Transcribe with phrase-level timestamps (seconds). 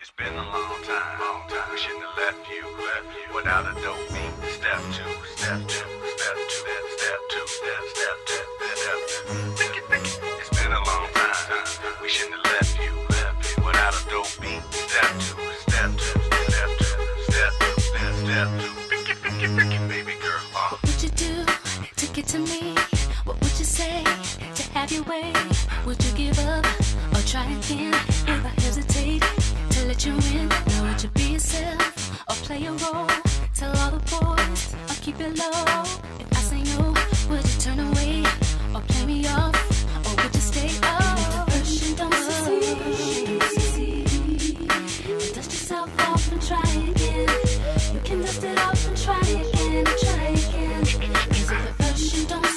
[0.00, 1.68] It's been a long time, long time.
[1.70, 4.32] We shouldn't have left you, left you without a dope beat.
[4.48, 6.64] Step two, step two, step two,
[6.96, 8.48] step two, step, step, step,
[8.80, 8.98] step.
[9.60, 10.20] Think it, think it.
[10.40, 12.00] It's been a long time.
[12.00, 12.96] We shouldn't have left you,
[13.60, 14.64] without a dope beat.
[14.72, 15.36] Step two,
[15.68, 16.16] step two,
[16.48, 18.72] step two, step two, step, step two.
[18.88, 20.40] Think it, think it, think it, baby girl.
[20.56, 20.80] Uh.
[20.80, 21.44] What would you do
[21.96, 22.74] to get to me?
[23.24, 24.02] What would you say?
[24.80, 25.30] have your way.
[25.84, 26.64] Would you give up
[27.12, 27.92] or try again?
[28.32, 29.22] If I hesitate
[29.72, 31.82] to let you in, now would you be yourself
[32.30, 33.10] or play a role?
[33.54, 35.82] Tell all the boys or keep it low.
[36.22, 36.94] If I say no,
[37.28, 38.24] would you turn away
[38.74, 39.54] or play me off
[40.06, 41.48] or would you stay up?
[41.48, 44.06] If don't succeed.
[45.34, 47.28] Dust yourself off and try again.
[47.92, 50.80] You can dust it off and try again, try again.
[50.80, 52.49] Cause if the version don't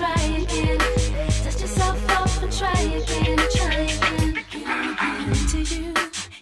[0.00, 0.78] try again.
[1.44, 4.44] Dust yourself off and try again, try again.
[5.28, 5.94] Into you,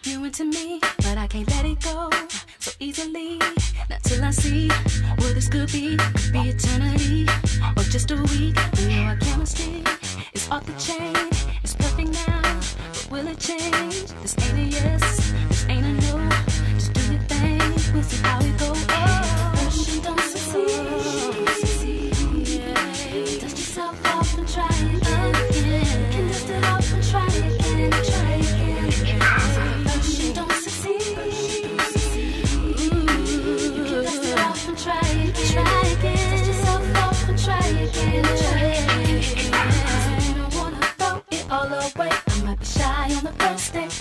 [0.05, 2.09] you into me, but I can't let it go
[2.61, 3.39] so easily.
[3.91, 4.69] Not till I see
[5.19, 7.27] where this could be—be eternity
[7.77, 8.57] or just a week.
[8.79, 9.83] You know our chemistry
[10.33, 11.38] It's off the chain.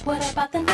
[0.07, 0.66] What about the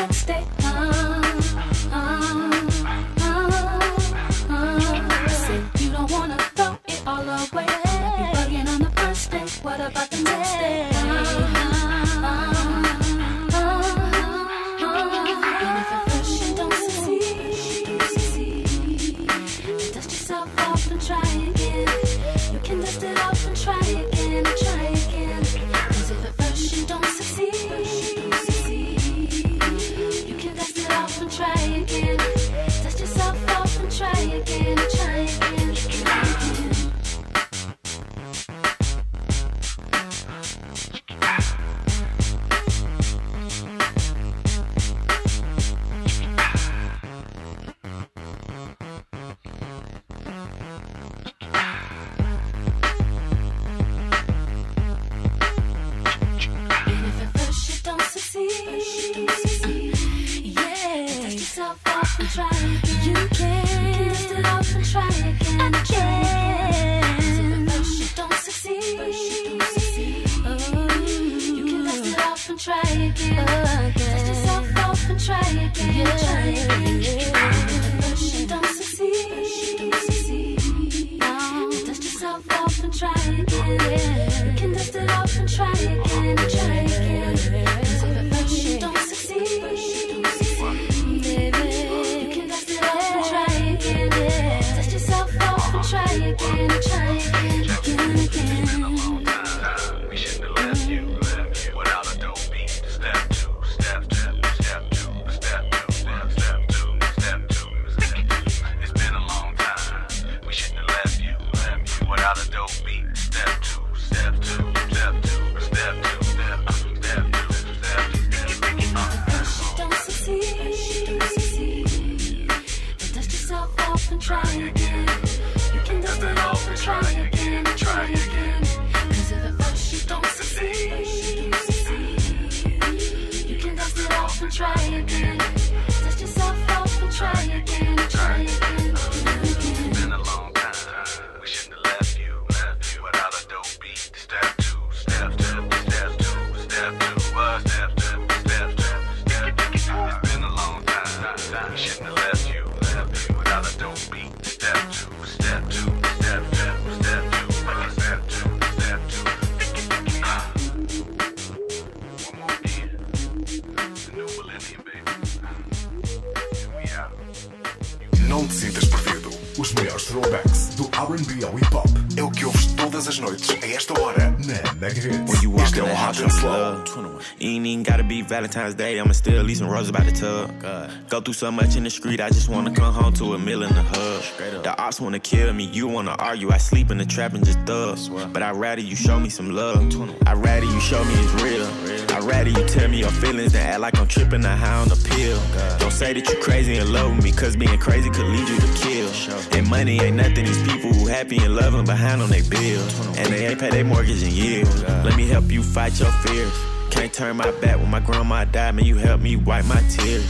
[178.34, 180.60] Valentine's Day, I'ma still leave some roses by the tub.
[180.60, 180.90] God.
[181.08, 183.62] Go through so much in the street, I just wanna come home to a meal
[183.62, 184.64] in the hub.
[184.64, 186.50] The ops wanna kill me, you wanna argue.
[186.50, 188.00] I sleep in the trap and just thug.
[188.34, 189.78] But I'd rather you show me some love.
[190.26, 191.68] I'd rather you show me it's real.
[191.86, 192.12] real.
[192.12, 194.92] I'd rather you tell me your feelings than act like I'm tripping or high on
[194.92, 195.40] a pill.
[195.54, 195.80] God.
[195.80, 198.74] Don't say that you crazy and love me, cause being crazy could lead you to
[198.82, 199.10] kill.
[199.12, 199.40] Sure.
[199.52, 202.82] And money ain't nothing, these people who happy and loving behind on their bill.
[203.16, 204.82] And they ain't pay their mortgage in years.
[204.82, 206.73] Let me help you fight your fears.
[207.14, 208.86] Can't turn my back when my grandma died, man.
[208.86, 210.26] You helped me wipe my tears.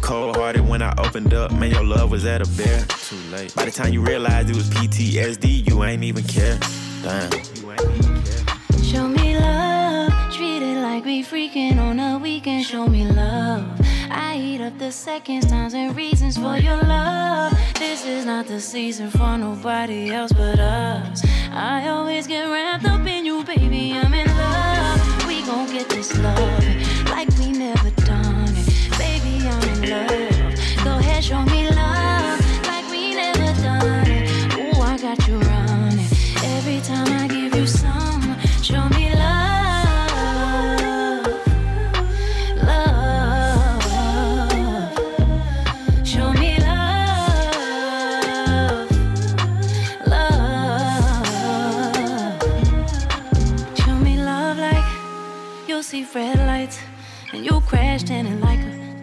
[0.00, 1.70] Cold hearted when I opened up, man.
[1.70, 2.86] Your love was at a bear.
[2.86, 3.54] Too late.
[3.54, 6.58] By the time you realized it was PTSD, you ain't even care.
[7.02, 7.30] Damn.
[7.32, 8.82] You ain't even care.
[8.82, 12.64] Show me love, treat it like we freaking on a weekend.
[12.64, 13.66] Show me love.
[14.10, 17.52] I eat up the seconds, times, and reasons for your love.
[17.74, 21.22] This is not the season for nobody else but us.
[21.50, 23.92] I always get wrapped up in you, baby.
[23.92, 24.41] I'm in love.
[25.82, 26.61] Get this love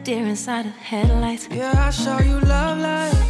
[0.09, 1.47] deer inside of headlights.
[1.51, 3.21] Yeah, I saw you love life.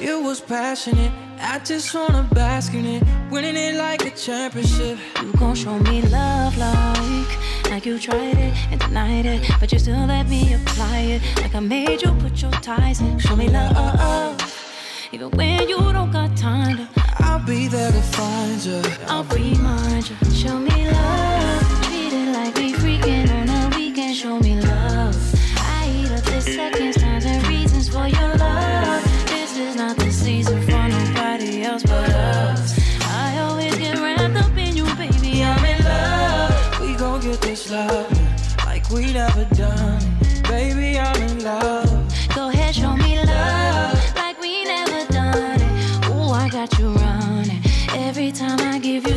[0.00, 1.12] You was passionate.
[1.38, 4.98] I just wanna bask in it, winning it like a championship.
[5.22, 7.32] You gon' show me love like
[7.70, 11.54] Like you tried it and denied it But you still let me apply it Like
[11.54, 14.36] I made you put your ties in Show me love
[15.12, 16.86] Even when you don't got time to
[17.26, 18.82] I'll be there to find you.
[19.12, 24.38] I'll remind you Show me love Treat it like we freaking on a weekend Show
[24.40, 25.35] me love
[26.54, 31.82] seconds, times and reasons for your love This is not the season for nobody else
[31.82, 37.20] but us I always get wrapped up in you, baby I'm in love We gon'
[37.20, 38.26] get this love
[38.76, 40.02] like we never done.
[40.42, 41.88] Baby, I'm in love.
[42.34, 46.08] Go ahead, show me love like we never done it.
[46.10, 47.62] Ooh, I got you running.
[47.94, 49.16] Every time I give you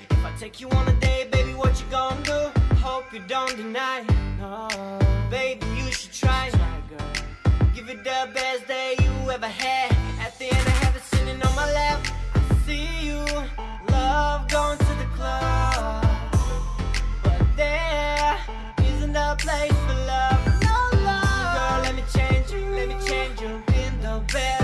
[0.00, 0.06] you.
[0.10, 2.60] If I take you on a date, baby, what you gonna do?
[2.76, 4.04] Hope you don't deny.
[4.38, 4.68] No,
[5.30, 6.50] baby, you should try.
[7.74, 9.90] Give it the best day you ever had.
[10.20, 12.00] At the end, I have it sitting on my lap.
[12.34, 13.24] I see you,
[13.90, 16.04] love going to the club.
[17.22, 18.36] But there
[18.84, 20.62] isn't a place for love.
[20.62, 21.56] No love.
[21.56, 22.64] Girl, let me change you.
[22.76, 24.61] Let me change you in the better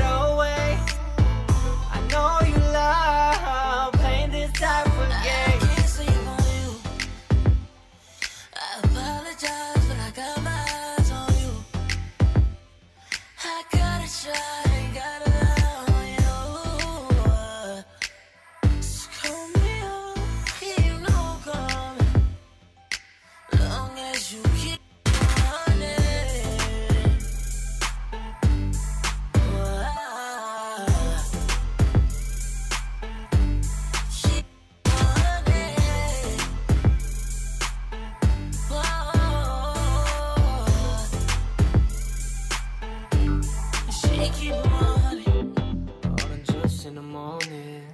[46.99, 47.85] the morning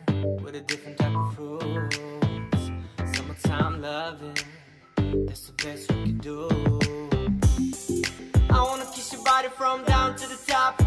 [0.42, 2.70] with a different type of fruits.
[3.14, 4.34] Summertime loving,
[5.26, 6.49] that's the best we can do.
[8.49, 10.78] I wanna kiss your body from down to the top.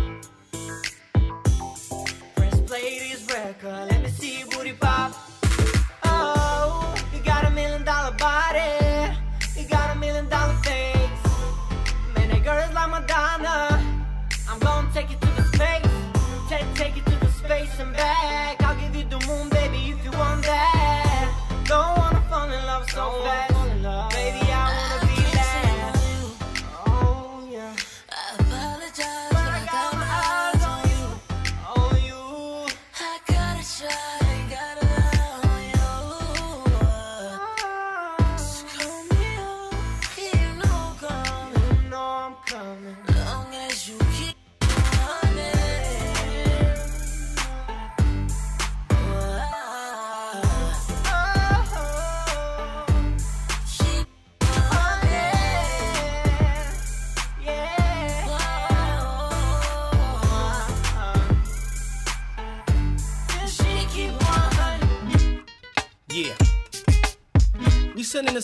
[2.36, 3.97] Press play this record.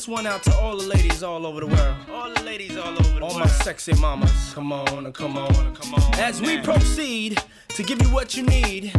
[0.04, 1.96] This one out to all the ladies all over the world.
[2.12, 3.34] All the ladies all over the all world.
[3.34, 4.52] All my sexy mamas.
[4.54, 6.14] Come on, come on, come on.
[6.16, 8.94] As we proceed to give you what you need.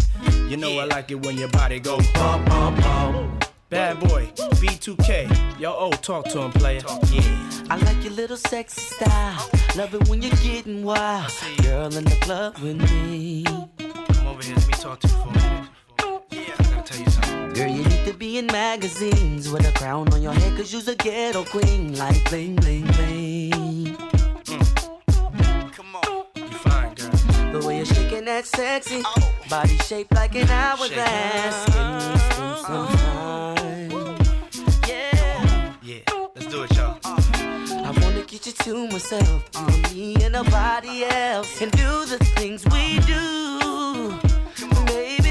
[0.49, 3.39] You know I like it when your body go bum bum bum.
[3.69, 4.33] Bad boy,
[4.63, 5.61] B2K.
[5.61, 6.81] Yo, oh, talk to him, player.
[7.11, 7.51] Yeah.
[7.69, 9.51] I like your little sexy style.
[9.77, 11.31] Love it when you're getting wild.
[11.63, 13.45] Girl in the club with me.
[13.45, 15.69] Come over here, let me talk to you for a minute.
[16.85, 17.53] Yeah, I gotta tell you something.
[17.55, 20.89] Girl, you need to be in magazines with a crown on your head, cause you's
[20.89, 21.97] a ghetto queen.
[21.97, 23.97] Like bling, bling, bling.
[24.45, 25.73] Mm.
[25.73, 26.25] Come on.
[26.35, 27.11] You fine, girl.
[27.53, 29.33] The way you're shaking that sexy oh.
[29.49, 31.67] body shaped like an hourglass.
[31.67, 33.91] Give me some, time.
[34.89, 35.75] Yeah.
[35.83, 36.01] Yeah,
[36.35, 36.99] let's do it, y'all.
[37.05, 42.19] I wanna get you to myself, you and me and nobody else, and do the
[42.37, 44.19] things we do.
[44.87, 45.24] Baby,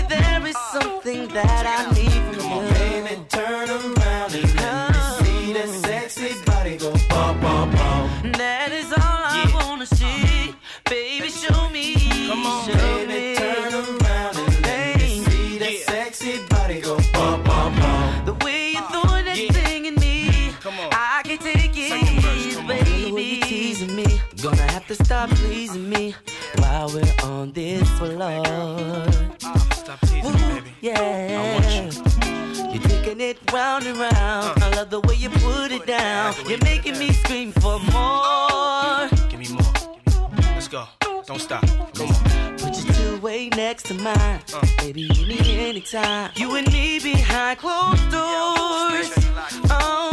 [0.53, 2.73] is something that I need from you.
[2.73, 8.31] Baby, turn around and let me see that sexy body go bum bum bum.
[8.33, 10.53] That is all I wanna see.
[10.89, 11.95] Baby, show me.
[12.27, 13.35] Come on, show Baby, me.
[13.35, 15.85] turn around and let me see that Yeah.
[15.91, 18.25] sexy body go bum bum bum.
[18.25, 19.51] The way you're throwing that Yeah.
[19.51, 20.89] thing in me, Come on.
[20.91, 22.67] I can take it, Second verse, come on.
[22.67, 23.05] baby.
[23.09, 24.07] The way you teasing me,
[24.41, 26.15] gonna have to stop pleasing me
[26.57, 28.43] while we're on this floor.
[29.45, 29.62] Ah.
[29.93, 30.71] Stop teasing me, baby.
[30.81, 30.99] Yeah.
[30.99, 32.71] I want you.
[32.73, 34.13] You're taking it round and round.
[34.13, 34.53] Uh.
[34.65, 36.33] I love the way you put it down.
[36.47, 39.07] You're making me scream for more.
[39.29, 39.61] Give me more.
[40.55, 40.87] Let's go.
[41.27, 41.63] Don't stop.
[41.93, 42.57] Come on.
[42.57, 44.41] Put your two way next to mine.
[44.51, 44.65] Uh.
[44.79, 46.31] Baby, you need anytime.
[46.35, 49.13] You and me behind closed doors.
[49.69, 50.12] Oh,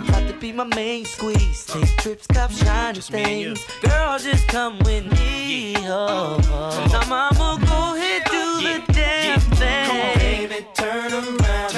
[0.00, 0.18] to me you now.
[0.18, 1.66] about to be my main squeeze.
[1.66, 3.56] Take uh, trips, cop shiny Just me and you.
[3.56, 3.66] things.
[3.82, 5.76] Girl, just come with me.
[5.78, 6.88] Oh, oh.
[6.92, 10.18] Now, mama, go ahead, do the damn thing.
[10.18, 11.77] Baby, turn around Turn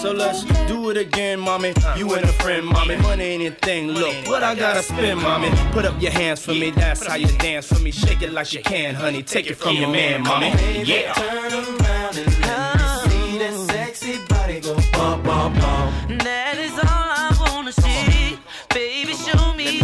[0.00, 1.74] So let's do it again, mommy.
[1.96, 2.96] You and a friend, mommy.
[2.98, 3.88] Money ain't a thing.
[3.88, 5.50] Look, what I gotta spend, mommy.
[5.72, 6.70] Put up your hands for me.
[6.70, 7.90] That's how you dance for me.
[7.90, 9.24] Shake it like you can, honey.
[9.24, 10.52] Take it from your man, mommy.
[10.84, 11.12] Yeah.
[11.14, 16.18] Turn around and let me see that sexy body go bum bum bum.
[16.18, 18.38] That is all I wanna see.
[18.70, 19.80] Baby, show me.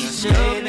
[0.00, 0.67] Show Baby, me.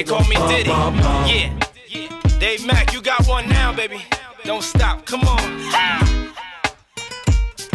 [0.00, 0.70] They call me Diddy.
[0.70, 1.26] bum bum.
[1.28, 1.52] Yeah.
[2.38, 4.02] Dave Mack, you got one now, baby.
[4.44, 5.04] Don't stop.
[5.04, 5.38] Come on.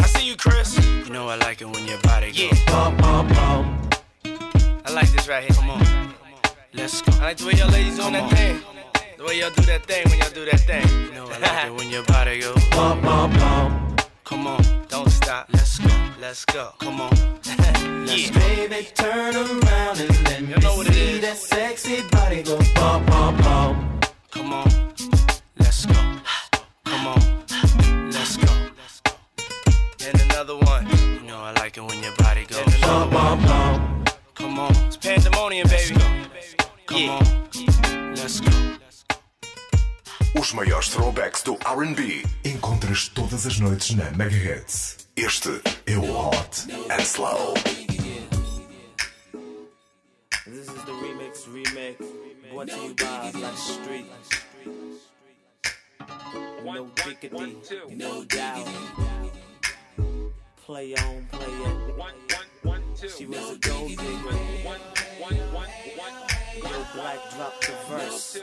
[0.00, 0.76] I see you, Chris.
[1.06, 2.48] You know I like it when your body go.
[2.66, 3.94] Bump, bump, bump.
[4.24, 5.54] I like this right here.
[5.54, 6.14] Come on.
[6.74, 7.12] Let's go.
[7.20, 8.60] I like the way y'all ladies on that thing.
[9.18, 10.84] The way y'all do that thing when y'all do that thing.
[11.06, 12.54] You know I like it when your body go.
[12.72, 13.85] Bump, bump, bump.
[14.26, 15.46] Come on, don't stop.
[15.52, 15.88] Let's go.
[16.20, 16.70] Let's go.
[16.80, 17.16] Come on.
[18.06, 18.30] yeah.
[18.32, 21.20] Baby, turn around and let me You know what see is.
[21.20, 24.06] that sexy body go bump, bump, bump.
[24.32, 24.68] Come on.
[25.60, 25.94] Let's go.
[26.84, 27.20] Come on.
[28.10, 28.52] Let's go.
[30.04, 30.88] And another one.
[30.88, 32.64] You know I like it when your body goes.
[32.80, 34.10] Bump, bump, bump.
[34.34, 34.74] Come on.
[34.88, 35.94] It's pandemonium, baby.
[36.86, 38.14] Come on.
[38.16, 38.55] Let's go.
[40.38, 45.08] Os maiores throwbacks do RB encontras todas as noites na Megahertz.
[45.16, 47.54] Este é o Hot and Slow.
[50.44, 51.98] This is the remix, remake,
[52.50, 54.06] brought to you by Black Street.
[56.62, 58.68] No diggity, no doubt.
[60.66, 61.76] Play on, play it.
[63.16, 64.36] She was a gold digger.
[66.56, 68.36] Yo, Black dropped the verse.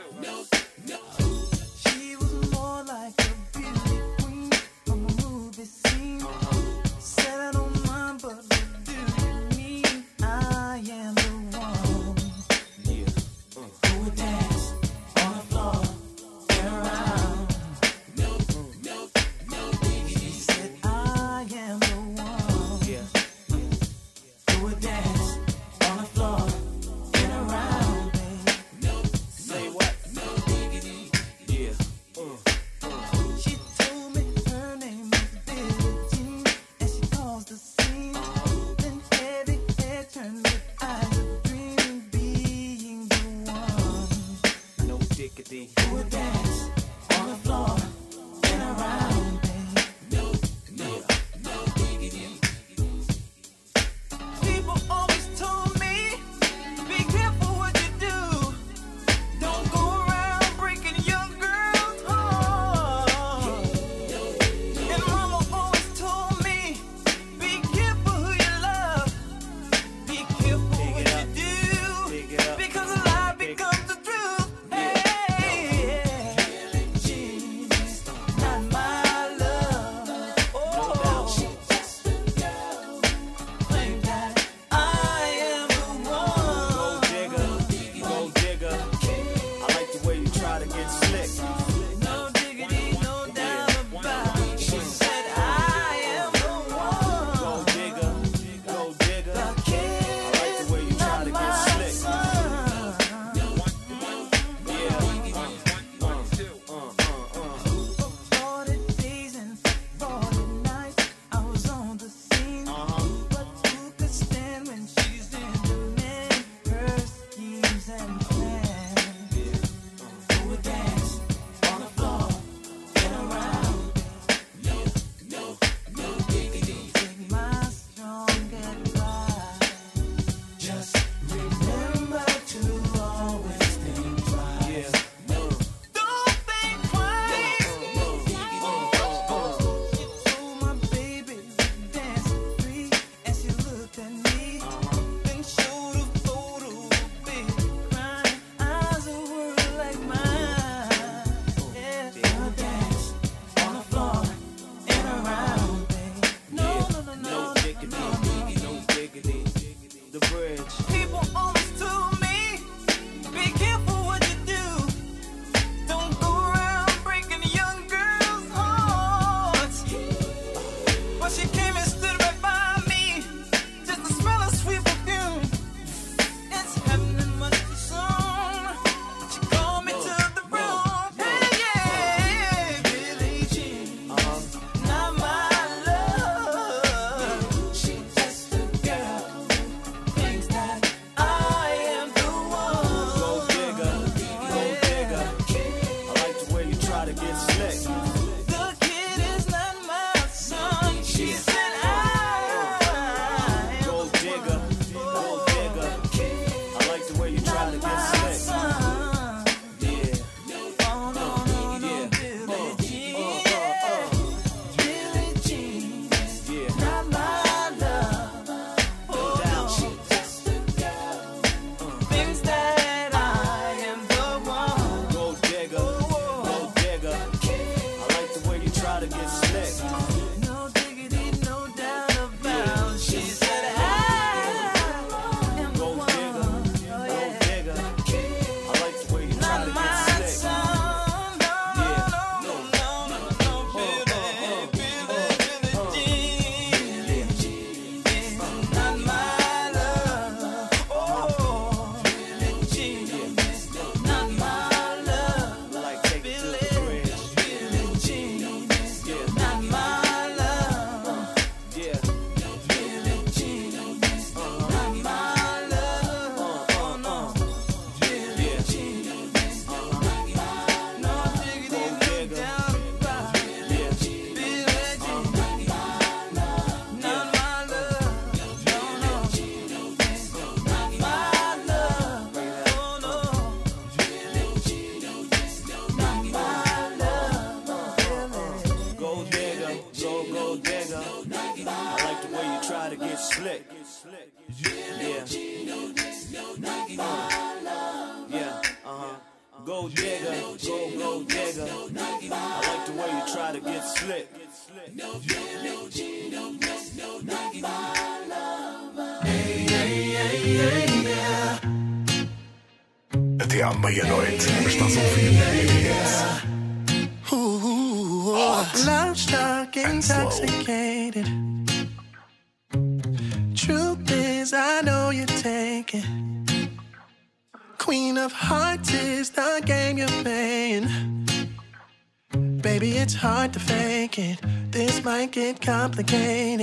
[335.34, 336.53] Might get complicated.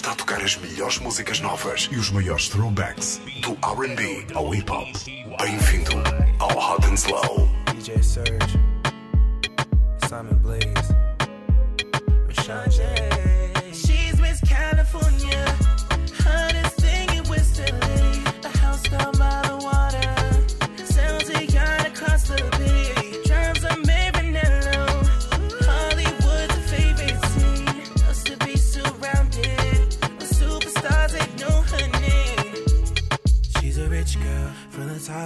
[0.00, 4.70] Está a tocar as melhores músicas novas e os maiores throwbacks do RB ao hip
[4.72, 4.88] hop.
[5.38, 5.92] Bem-vindo
[6.38, 7.50] ao Hot and Slow.
[7.74, 8.58] DJ Surge,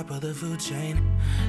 [0.06, 1.00] top of the food chain.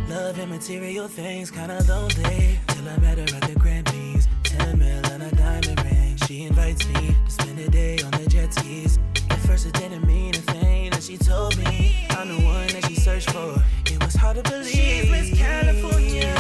[0.10, 2.60] Love and material things, kinda lonely.
[2.68, 4.28] Till I met her at the Grammys.
[4.44, 6.18] 10 mil and a diamond ring.
[6.28, 9.00] She invites me to spend a day on the jet skis.
[9.30, 12.08] At first, it didn't mean a thing that she told me.
[12.12, 13.64] I'm the one that she searched for.
[13.88, 14.68] It was hard to believe.
[14.68, 16.34] She's Miss California,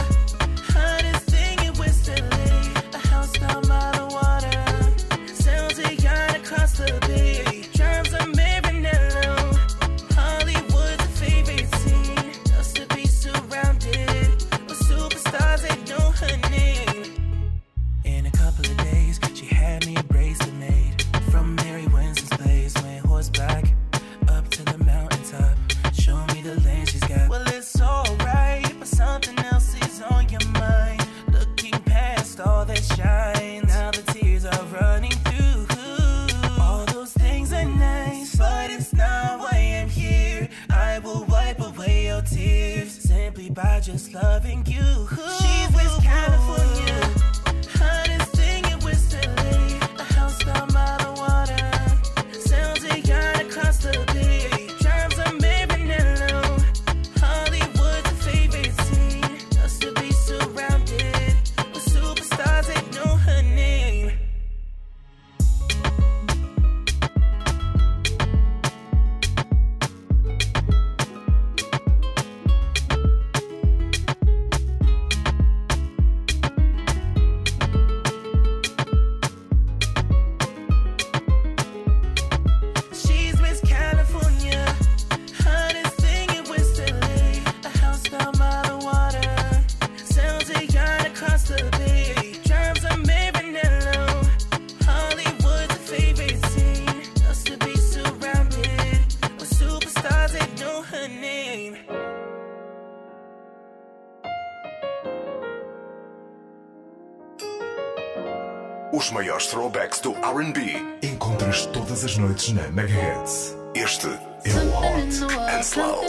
[109.06, 113.56] Os maiores throwbacks do RB encontras todas as noites na Mega Hits.
[113.76, 116.02] Este é o Hot and Slow.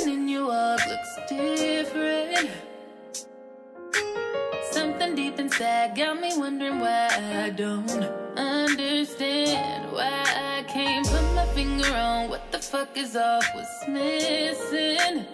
[4.73, 7.09] Something deep inside got me wondering why
[7.45, 7.87] I don't
[8.35, 15.27] understand why I can't put my finger on what the fuck is off, what's missing.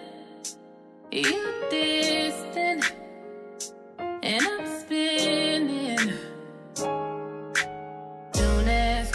[1.13, 2.91] You're distant,
[4.21, 4.62] and I'm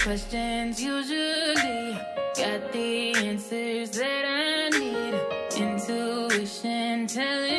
[0.09, 1.93] questions usually.
[2.35, 5.15] Got the answers that I need.
[5.55, 7.58] Intuition telling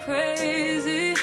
[0.00, 1.14] crazy.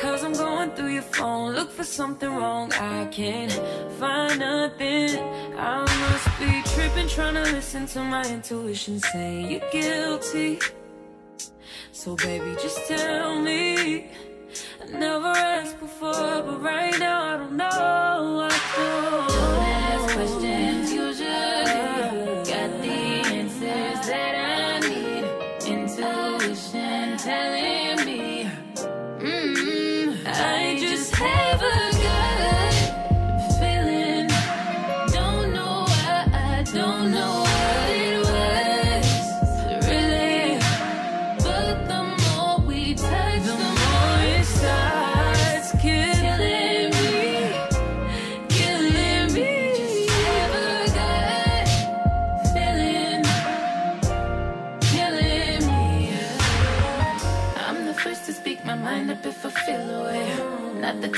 [0.00, 2.72] Cause I'm going through your phone, look for something wrong.
[2.72, 3.52] I can't
[4.00, 5.10] find nothing.
[5.56, 10.58] I must be tripping, trying to listen to my intuition say you're guilty.
[11.92, 14.08] So, baby, just tell me.
[14.82, 17.68] I never asked before, but right now I don't know.
[17.70, 19.28] I don't.
[19.28, 19.41] Don't
[27.22, 27.71] telling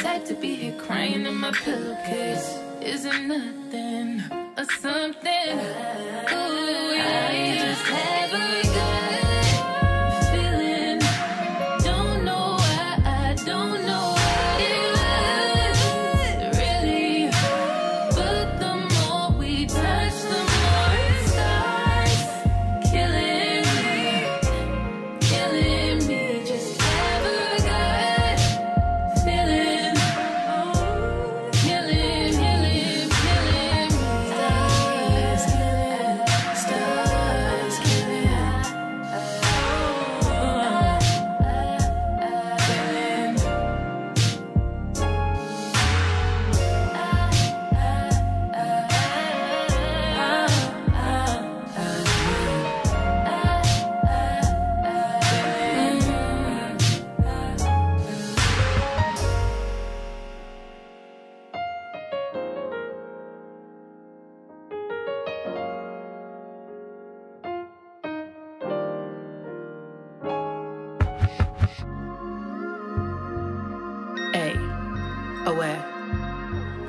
[0.05, 2.59] The to be here crying in my pillowcase.
[2.83, 4.23] Isn't nothing
[4.55, 5.59] or something.
[6.31, 7.31] Ooh, yeah.
[7.31, 9.04] I just have a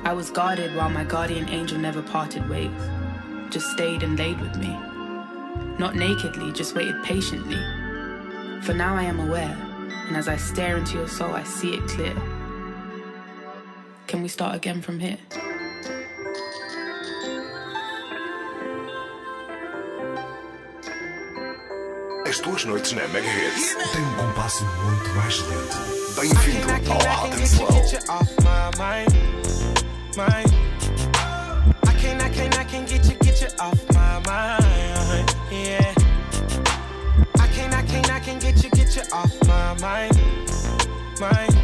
[0.05, 2.69] I was guarded while my guardian angel never parted ways.
[3.49, 4.69] Just stayed and laid with me.
[5.79, 7.57] Not nakedly, just waited patiently.
[8.61, 9.57] For now I am aware,
[10.07, 12.13] and as I stare into your soul, I see it clear.
[14.05, 15.17] Can we start again from here?
[22.27, 25.77] As tuas noites na Mega Hits têm um compasso muito mais lento.
[26.15, 29.34] Bem-vindo ao Hot and Slow.
[30.17, 30.53] Mind.
[31.83, 35.93] I can't, I can't, I can't get you, get you off my mind, yeah.
[37.39, 40.15] I can't, I can't, I can't get you, get you off my mind,
[41.19, 41.55] mind.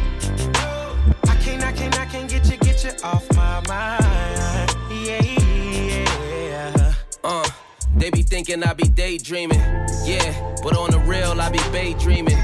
[1.28, 4.76] I can't, I can't, I can't get you, get you off my mind,
[5.06, 6.94] yeah, yeah.
[7.24, 7.48] Uh,
[7.96, 9.60] they be thinking I be daydreaming.
[10.04, 12.36] Yeah, but on the real, I be daydreaming.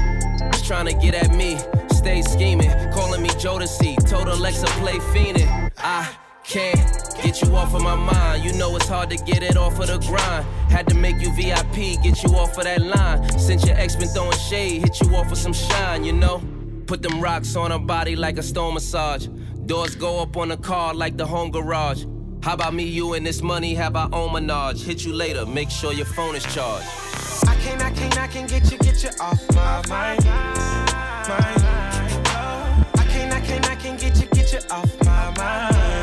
[0.51, 1.57] Just trying to get at me,
[1.91, 2.71] stay scheming.
[2.93, 5.68] Calling me Jodeci, told Alexa play fiendin'.
[6.49, 8.43] I can't get you off of my mind.
[8.43, 10.47] You know it's hard to get it off of the grind.
[10.71, 13.37] Had to make you VIP, get you off of that line.
[13.37, 16.41] Since your ex been throwing shade, hit you off with some shine, you know?
[16.87, 19.27] Put them rocks on her body like a stone massage.
[19.67, 22.05] Doors go up on the car like the home garage.
[22.41, 24.81] How about me, you, and this money have our own menage?
[24.81, 26.87] Hit you later, make sure your phone is charged.
[27.47, 30.89] I can, I can, I can get you, get you off my mind, mind.
[32.95, 35.98] I can, I can, I can get you, get you off my mind,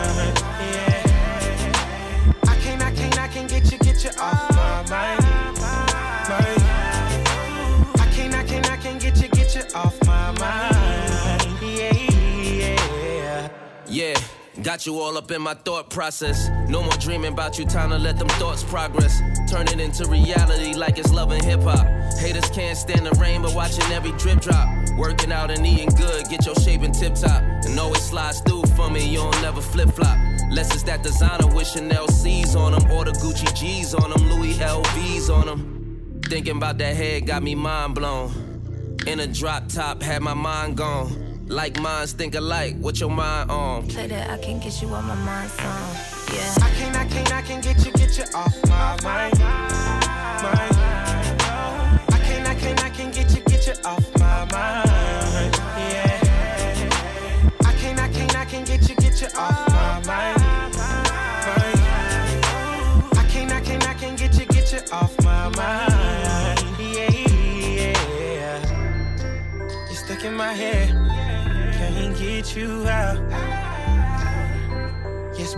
[14.76, 16.50] got you all up in my thought process.
[16.68, 19.22] No more dreaming about you, time to let them thoughts progress.
[19.50, 21.86] Turn it into reality like it's loving hip hop.
[22.18, 24.68] Haters can't stand the rain, but watching every drip drop.
[24.98, 27.42] Working out and eating good, get your shape in tip top.
[27.64, 30.18] And always slides through for me, you don't never flip flop.
[30.50, 34.28] Less it's that designer with Chanel C's on them, or the Gucci G's on them,
[34.28, 36.20] Louis LV's on them.
[36.28, 38.98] Thinking about that head got me mind blown.
[39.06, 41.25] In a drop top, had my mind gone.
[41.48, 43.86] Like minds think alike, what your mind on?
[43.86, 45.96] Play that I can't get you on my mind song.
[46.34, 46.54] Yeah.
[46.60, 50.75] I can't, I can't, I can't get you, get you off my mind, mind.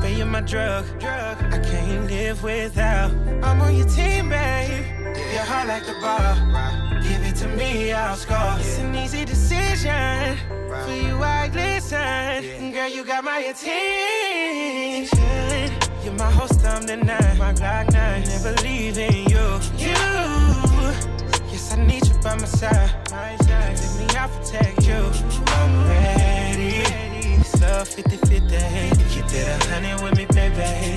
[0.07, 0.85] You're my drug.
[0.99, 1.39] drug.
[1.53, 3.13] I can't live without.
[3.43, 4.85] I'm on your team, babe.
[5.33, 6.35] Your heart like the bar.
[7.03, 8.57] Give it to me, I'll score.
[8.59, 10.37] It's an easy decision.
[10.85, 12.73] For you, I glisten.
[12.73, 15.19] Girl, you got my attention.
[16.03, 17.39] You're my host, I'm the nine.
[17.39, 18.23] My Glock 9.
[18.23, 19.61] Never leaving you.
[19.79, 19.95] You.
[21.51, 22.91] Yes, I need you by my side.
[23.13, 25.13] Let me, I'll protect you.
[25.47, 26.28] I'm ready.
[27.61, 28.39] Love 50 50.
[28.39, 30.97] Get that a hundred with me, baby.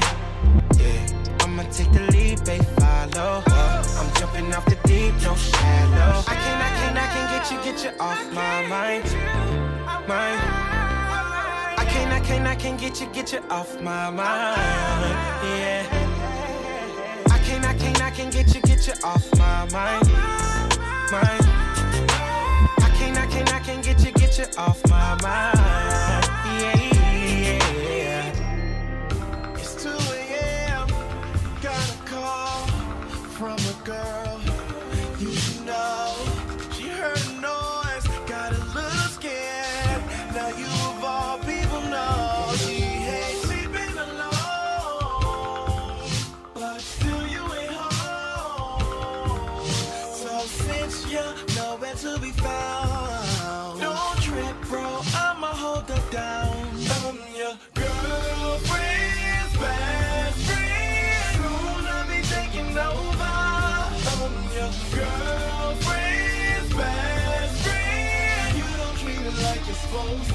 [0.77, 1.41] Yeah.
[1.41, 2.61] I'ma take the lead, babe.
[2.77, 3.41] Follow.
[3.47, 6.23] I'm jumping off the deep, no shallow.
[6.27, 9.05] I can, I can, I can get you, get you off my mind.
[10.07, 10.41] Mind.
[11.77, 14.59] I can, I can, I can get you, get you off my mind.
[15.43, 15.85] Yeah.
[17.31, 20.07] I can, I can, I can get you, get you off my mind.
[21.11, 21.45] Mind.
[22.85, 24.11] I can, I can, I can get you,
[25.11, 25.60] whispering
[69.91, 70.30] phone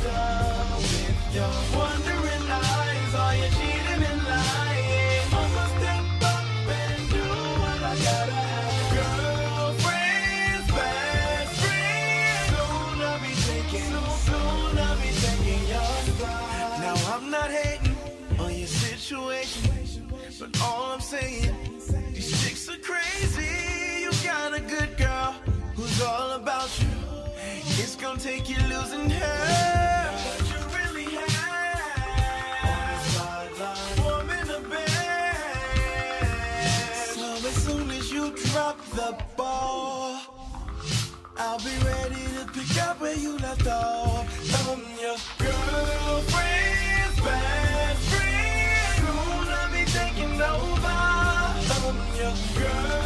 [27.78, 30.10] It's gonna take you losing her.
[30.24, 32.48] But you really have.
[34.02, 35.36] Warm in the bed.
[36.94, 40.18] So as soon as you drop the ball,
[41.36, 44.26] I'll be ready to pick up where you left off.
[44.70, 48.96] I'm your girlfriend's best friend.
[48.96, 50.96] Soon I'll be taking over.
[51.76, 53.05] I'm your girl.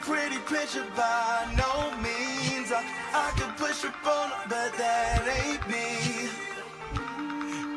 [0.00, 2.70] pretty picture by no means.
[2.72, 6.28] I, I could push a phone, but that ain't me.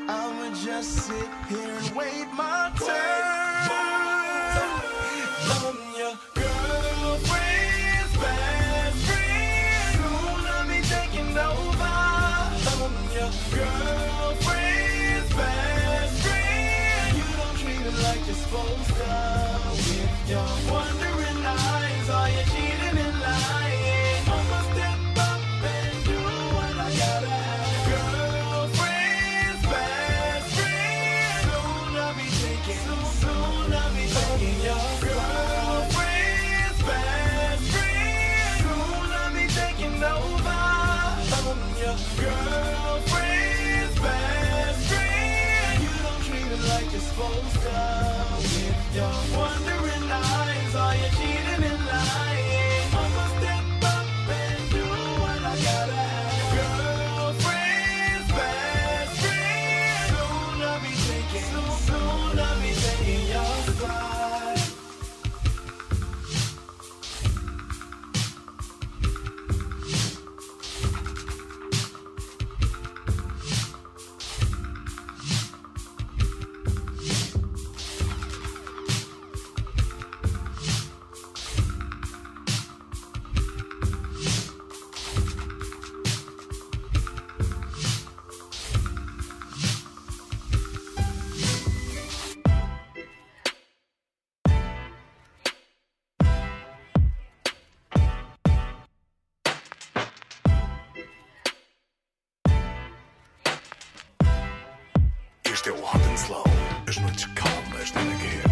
[0.08, 3.68] I'ma just sit here and wait my turn.
[5.54, 9.96] I'm your girlfriend's best friend.
[9.96, 11.96] Soon I'll be taking over.
[12.72, 17.18] I'm your girlfriend's best friend.
[17.18, 18.81] You don't treat me like you're supposed
[106.92, 108.51] as noites calmas da guerra.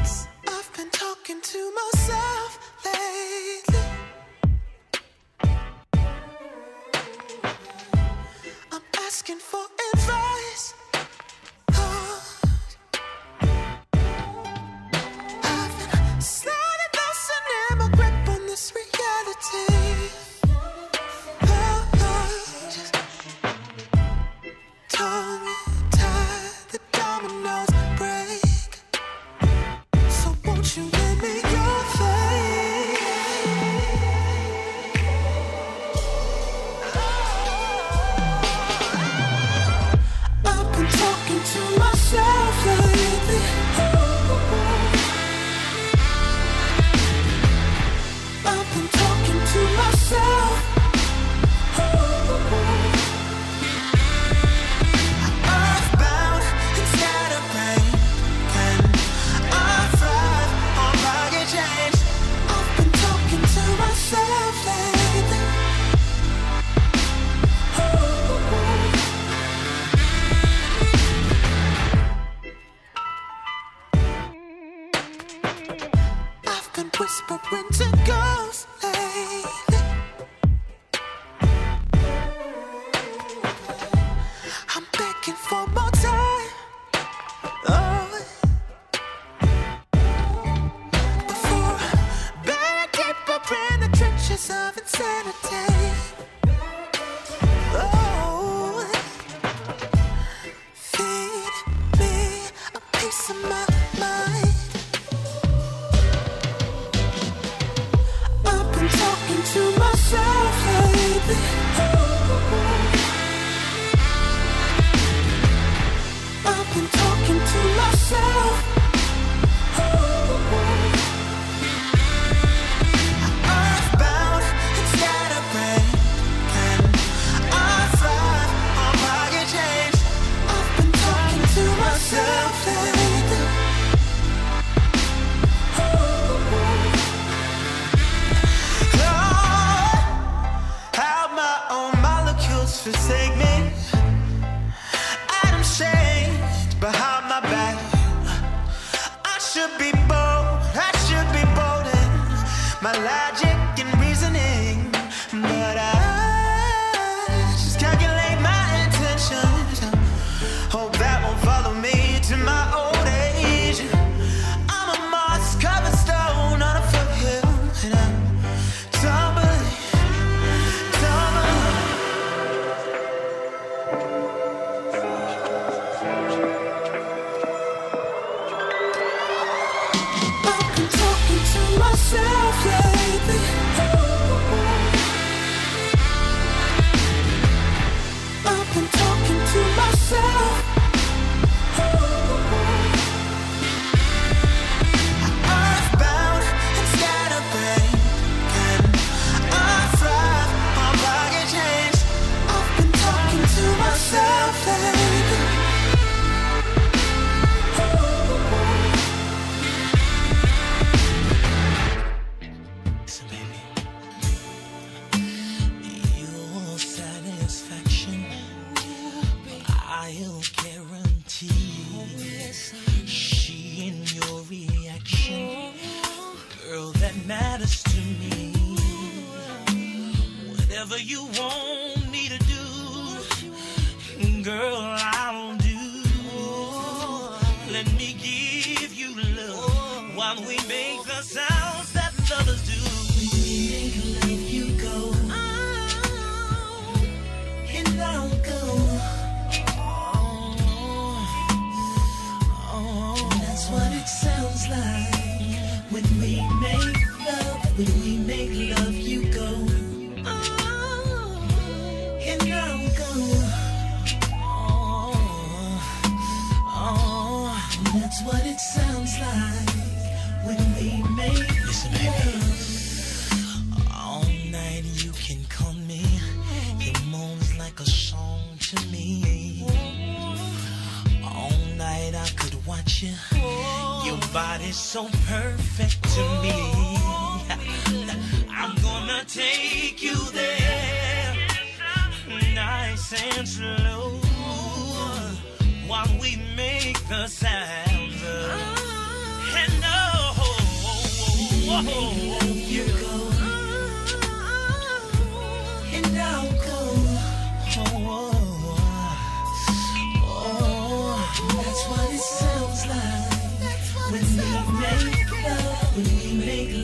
[203.99, 205.08] Myself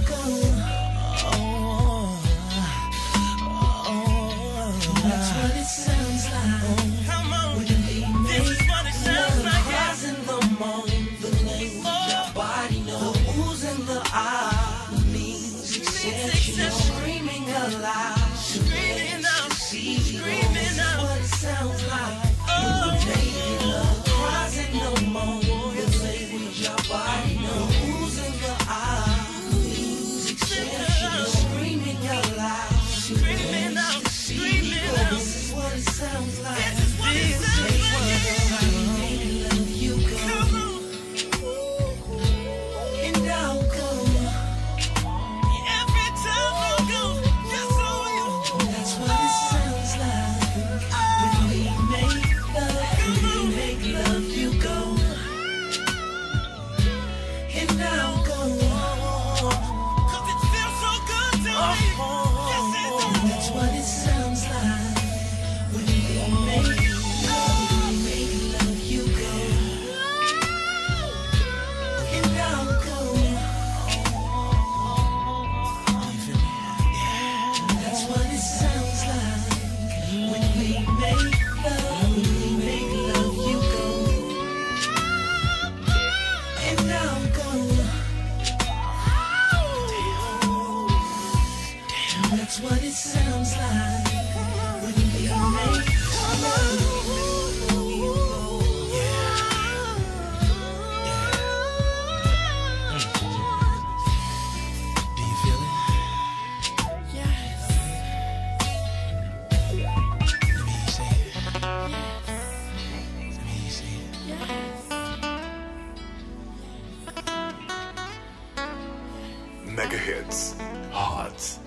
[120.02, 120.56] Hits.
[120.91, 121.60] Hot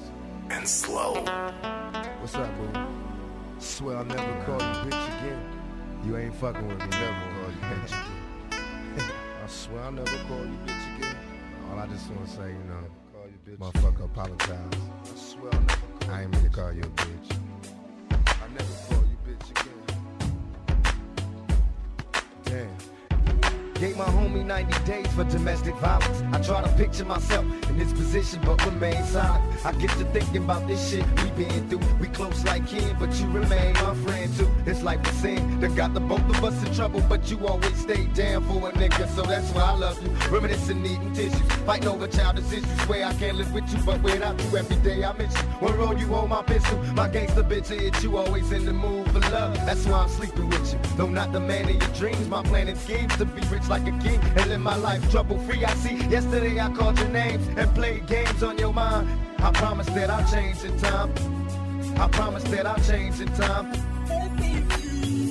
[0.51, 1.22] and slow.
[2.18, 2.80] What's up, boo?
[3.61, 5.41] Swear I'll never call you bitch again.
[6.05, 9.12] You ain't fucking with me, never call you bitch again.
[9.45, 11.16] I swear I'll never call you bitch again.
[11.70, 12.82] All I just wanna say, you know,
[13.12, 13.59] call you bitch.
[13.59, 14.51] motherfucker, apologize.
[14.51, 17.39] I swear I'll never call I ain't mean to call you a bitch.
[18.11, 19.93] I never call you bitch again.
[23.85, 26.22] Gave my homie 90 days for domestic violence.
[26.32, 29.45] I try to picture myself in this position, but remain silent.
[29.62, 31.80] I get to thinking about this shit we been through.
[32.01, 34.51] We close like kin, but you remain my friend too.
[34.64, 37.76] It's like a sin that got the both of us in trouble, but you always
[37.76, 40.09] stay down for a nigga, so that's why I love you.
[40.30, 42.80] Reminiscing, needing tissues, fighting over childish issues.
[42.85, 45.43] Swear I can't live with you, but without you every day I miss you.
[45.61, 48.16] One road you hold my pistol, my gangster bitch hit you.
[48.16, 50.78] Always in the mood for love, that's why I'm sleeping with you.
[50.97, 53.99] Though not the man of your dreams, my plan and schemes to be rich a
[54.03, 55.64] king and live my life trouble free.
[55.64, 55.97] I see.
[56.09, 59.09] Yesterday I called your names and played games on your mind.
[59.39, 61.12] I promise that I'll change in time.
[61.99, 63.72] I promise that I'll change in time.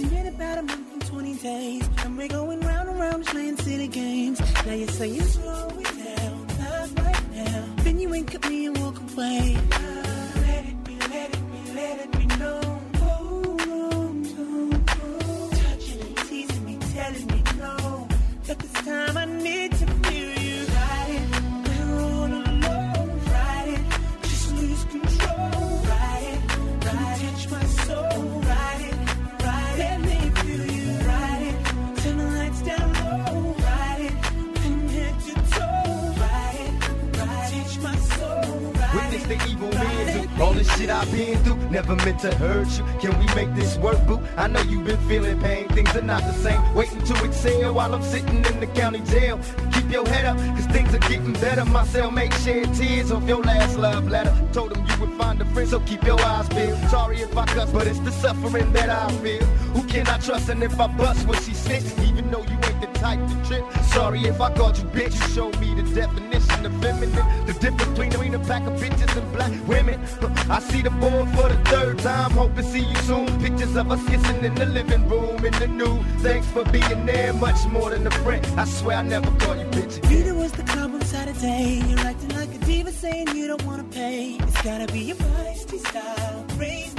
[0.10, 3.88] Been about a month and 20 days, and we're going round and round playing silly
[3.88, 4.39] games.
[4.66, 7.66] Now you say you slow it down, not right now.
[7.78, 9.58] Then you wink at me and walk away.
[10.46, 12.72] Let it be, let it be, let it be known.
[18.94, 19.72] Time I need
[39.28, 41.55] Witness the evil man do all this shit I've been through.
[41.69, 42.84] Never meant to hurt you.
[42.99, 44.19] Can we make this work, boo?
[44.38, 45.67] I know you've been feeling pain.
[45.69, 46.74] Things are not the same.
[46.74, 49.39] Waiting to exhale while I'm sitting in the county jail.
[49.74, 51.65] Keep your head up, cause things are getting better.
[51.65, 54.34] My cellmate shed tears off your last love letter.
[54.51, 56.78] Told him you would find a friend, so keep your eyes peeled.
[56.89, 59.43] Sorry if I cuss, but it's the suffering that I feel.
[59.76, 60.49] Who can I trust?
[60.49, 62.72] And if I bust what she says, even though you ain't the
[63.04, 63.64] type to trip.
[63.95, 65.14] Sorry if I called you bitch.
[65.20, 67.28] You showed me the definition of feminine.
[67.49, 69.99] The difference between a pack of bitches and black women.
[70.49, 72.32] I see the board for the third time.
[72.32, 73.28] Hope to see you soon.
[73.41, 75.95] Pictures of us kissing in the living room in the new.
[76.28, 78.45] Thanks for being there, much more than a friend.
[78.58, 79.95] I swear I never call you bitch.
[80.10, 81.84] Neither was the club on Saturday.
[81.89, 84.38] You're acting like a diva saying you don't wanna pay.
[84.45, 86.45] It's gotta be your feisty style.
[86.60, 86.93] I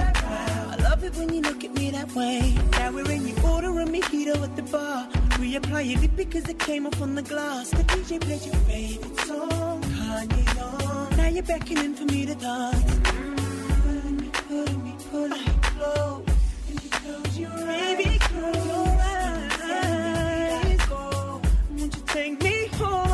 [1.05, 2.55] love it when you look at me that way.
[2.73, 5.09] Now we're in your order and mojito at the bar.
[5.39, 7.71] Reapply your lip because it came off on the glass.
[7.71, 9.83] The DJ played your favorite song.
[9.83, 11.17] Kanye on.
[11.17, 12.99] Now you're beckoning for me to dance.
[13.83, 16.27] Pulling me, pulling me, pulling me close.
[16.69, 17.97] And you close your eyes.
[17.97, 19.31] Baby, close your eyes.
[20.91, 23.14] Won't you take me home?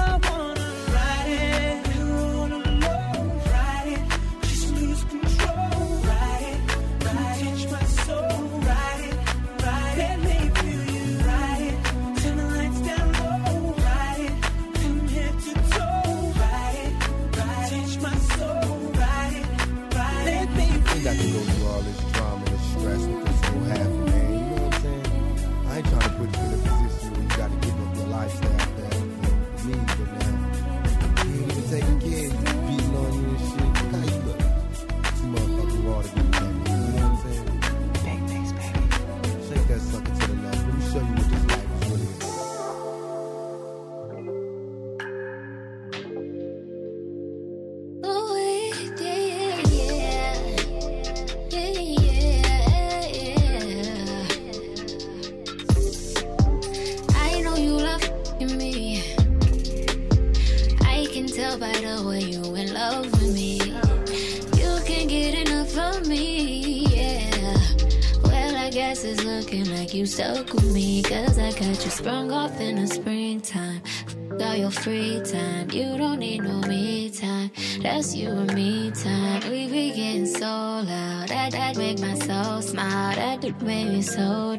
[83.63, 84.50] Me so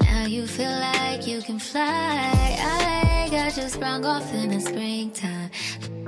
[0.00, 2.32] Now you feel like you can fly.
[2.58, 5.52] I got you sprung off in the springtime.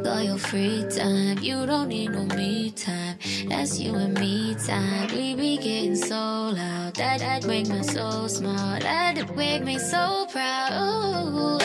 [0.04, 3.16] All your free time, you don't need no me time.
[3.46, 5.06] That's you and me time.
[5.14, 6.96] We be getting so loud.
[6.96, 8.82] That that make me so smart.
[8.82, 10.72] That make me so proud.
[10.72, 11.58] Ooh, oh.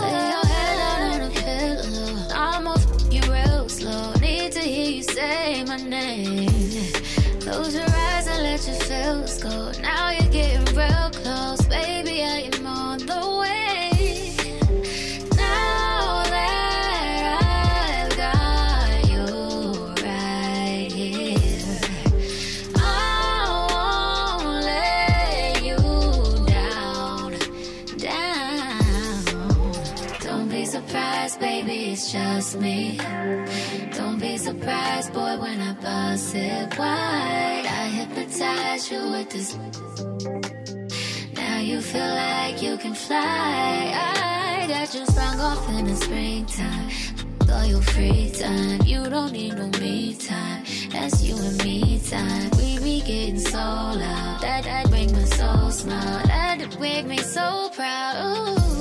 [0.00, 2.28] Lay your head out on a pillow.
[2.32, 4.14] I'ma f you real slow.
[4.14, 6.48] Need to hear you say my name.
[7.40, 9.72] Close your eyes let your feelings go.
[9.80, 12.22] Now you're getting real close, baby.
[12.22, 14.36] I am on the way.
[15.36, 19.26] Now that I've got you
[20.02, 21.80] right here,
[22.76, 22.88] I
[23.70, 25.80] won't let you
[26.46, 27.30] down,
[27.98, 29.24] down.
[30.20, 32.98] Don't be surprised, baby, it's just me.
[33.96, 37.53] Don't be surprised, boy, when I bust it wide.
[38.34, 39.56] Hypnotize you with this.
[41.34, 43.92] Now you feel like you can fly.
[43.94, 46.90] I got you sprung off in the springtime.
[47.52, 50.64] All your free time, you don't need no me time.
[50.90, 52.50] That's you and me time.
[52.56, 54.38] We be getting so loud.
[54.42, 56.26] That that make my soul smile.
[56.26, 58.16] That make me so proud.
[58.18, 58.73] Ooh,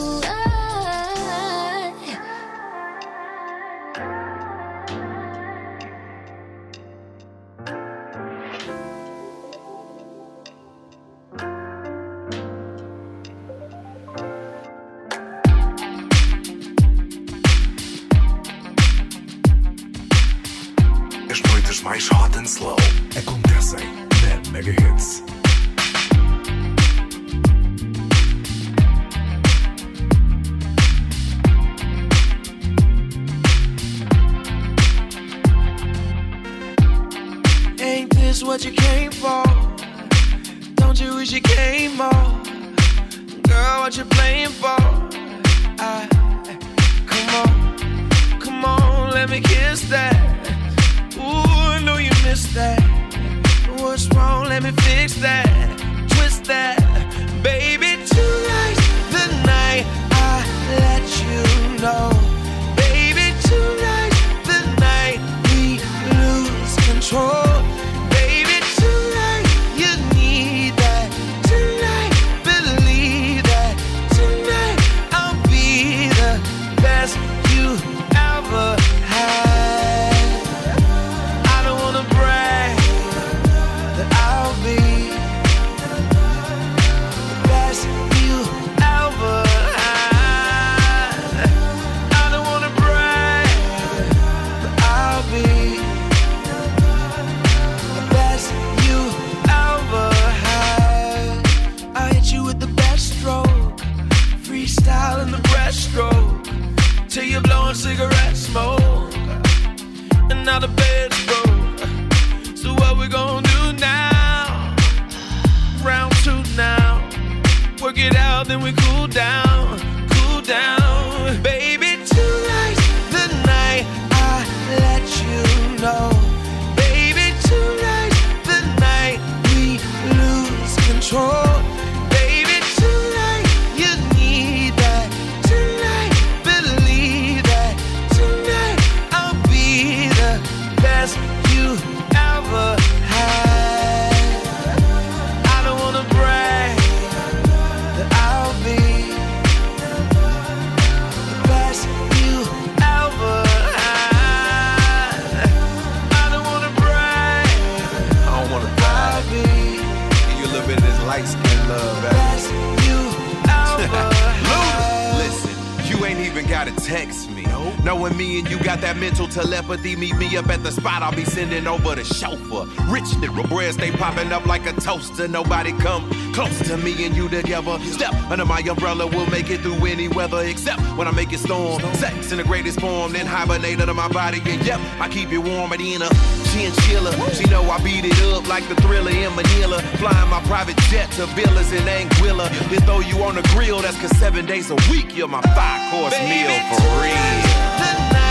[170.94, 171.04] spot.
[171.04, 172.66] I'll be sending over the chauffeur.
[172.91, 175.28] Rich nigga, bread stay popping up like a toaster.
[175.28, 177.80] Nobody come close to me and you together.
[177.80, 181.39] Step under my umbrella, we'll make it through any weather except when I make it
[181.39, 181.82] storm.
[181.96, 184.41] Sex in the greatest form, then hibernate under my body.
[184.46, 186.10] And yep, I keep it warm at in a
[186.52, 187.12] chinchilla.
[187.34, 189.82] She know I beat it up like the thriller in Manila.
[189.98, 192.50] Flying my private jet to villas in Anguilla.
[192.70, 195.91] Then throw you on the grill, that's cause seven days a week you're my five
[195.91, 198.22] course meal for real.